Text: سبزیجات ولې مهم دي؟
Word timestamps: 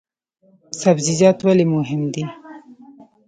سبزیجات 0.81 1.37
ولې 1.45 1.65
مهم 1.75 2.01
دي؟ 2.13 2.23